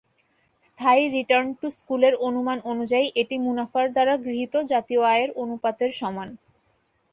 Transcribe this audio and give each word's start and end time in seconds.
স্থায়ী 0.63 1.03
return 1.15 1.47
to 1.59 1.67
স্কেলের 1.77 2.13
অনুমান 2.27 2.57
অনুযায়ী 2.71 3.07
এটি 3.21 3.35
মুনাফার 3.45 3.85
দ্বারা 3.95 4.13
গৃহীত 4.25 4.53
জাতীয় 4.71 5.01
আয়ের 5.11 5.29
অনুপাতের 5.41 5.91
সমান। 5.99 6.29